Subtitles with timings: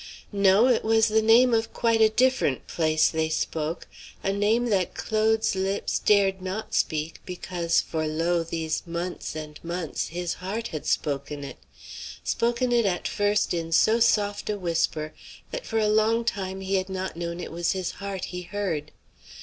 [0.33, 3.87] No, it was the name of quite a different place they spoke;
[4.23, 8.41] a name that Claude's lips dared not speak, because, for lo!
[8.41, 11.57] these months and months his heart had spoken it,
[12.23, 15.13] spoken it at first in so soft a whisper
[15.51, 18.91] that for a long time he had not known it was his heart he heard.